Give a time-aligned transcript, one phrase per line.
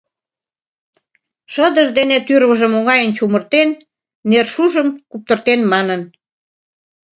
[1.53, 3.69] Шыдыж дене тӱрвыжым оҥайын чумыртен,
[4.29, 6.01] нершужым куптыртен манын: